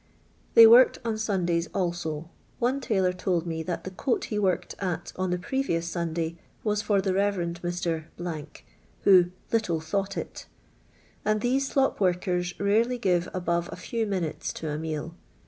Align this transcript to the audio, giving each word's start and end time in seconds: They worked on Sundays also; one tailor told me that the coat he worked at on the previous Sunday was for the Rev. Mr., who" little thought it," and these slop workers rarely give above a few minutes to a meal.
They 0.55 0.65
worked 0.65 0.97
on 1.05 1.19
Sundays 1.19 1.67
also; 1.75 2.27
one 2.57 2.81
tailor 2.81 3.13
told 3.13 3.45
me 3.45 3.61
that 3.61 3.83
the 3.83 3.91
coat 3.91 4.23
he 4.23 4.39
worked 4.39 4.73
at 4.79 5.13
on 5.15 5.29
the 5.29 5.37
previous 5.37 5.87
Sunday 5.91 6.39
was 6.63 6.81
for 6.81 7.01
the 7.01 7.13
Rev. 7.13 7.35
Mr., 7.61 8.05
who" 9.03 9.25
little 9.51 9.79
thought 9.79 10.17
it," 10.17 10.47
and 11.23 11.41
these 11.41 11.67
slop 11.67 11.99
workers 11.99 12.59
rarely 12.59 12.97
give 12.97 13.29
above 13.31 13.69
a 13.71 13.75
few 13.75 14.07
minutes 14.07 14.51
to 14.53 14.69
a 14.71 14.77
meal. 14.79 15.13